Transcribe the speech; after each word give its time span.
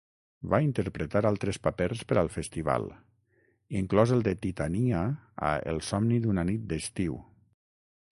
Va 0.51 0.59
interpretar 0.67 1.19
altres 1.29 1.59
papers 1.65 1.99
per 2.11 2.15
al 2.21 2.31
Festival, 2.37 2.87
inclòs 3.81 4.13
el 4.15 4.25
de 4.29 4.33
Titania 4.47 5.03
a 5.51 5.53
"El 5.75 5.83
somni 5.89 6.19
d'una 6.25 6.47
nit 6.53 6.65
d'estiu". 6.73 7.21